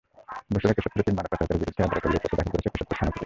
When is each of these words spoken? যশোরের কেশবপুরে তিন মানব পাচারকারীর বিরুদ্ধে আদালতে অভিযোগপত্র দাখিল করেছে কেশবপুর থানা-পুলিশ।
যশোরের 0.53 0.75
কেশবপুরে 0.77 1.05
তিন 1.05 1.15
মানব 1.17 1.29
পাচারকারীর 1.31 1.61
বিরুদ্ধে 1.61 1.85
আদালতে 1.85 2.07
অভিযোগপত্র 2.09 2.37
দাখিল 2.39 2.51
করেছে 2.53 2.69
কেশবপুর 2.73 2.91
থানা-পুলিশ। 2.97 3.19